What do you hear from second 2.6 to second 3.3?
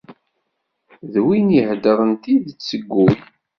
seg wul.